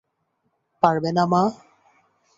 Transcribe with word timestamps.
পারবে 0.83 1.09
না 1.17 1.23
মা? 1.31 1.41